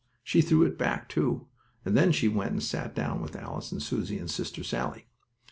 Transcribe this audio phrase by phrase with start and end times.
[0.23, 1.45] She threw it back too,
[1.85, 5.05] and then she went and sat down with Alice and Susie and Sister Sallie.